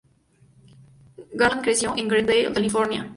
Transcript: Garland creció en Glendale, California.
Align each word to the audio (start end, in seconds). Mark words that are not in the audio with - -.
Garland 1.33 1.61
creció 1.61 1.93
en 1.95 2.07
Glendale, 2.07 2.51
California. 2.53 3.07